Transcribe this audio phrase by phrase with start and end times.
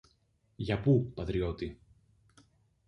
[0.55, 1.79] Για πού, πατριώτη;